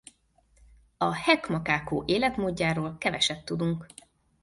A 0.97 1.13
Heck-makákó 1.13 2.03
életmódjáról 2.07 2.95
keveset 2.97 3.45
tudunk. 3.45 3.85